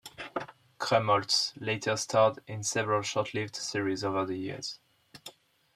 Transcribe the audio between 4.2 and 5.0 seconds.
the years.